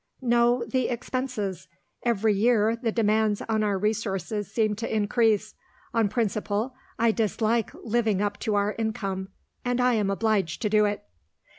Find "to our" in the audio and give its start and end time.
8.39-8.73